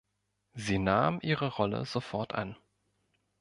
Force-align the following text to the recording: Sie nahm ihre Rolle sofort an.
Sie 0.55 0.79
nahm 0.79 1.19
ihre 1.21 1.47
Rolle 1.49 1.85
sofort 1.85 2.33
an. 2.33 2.55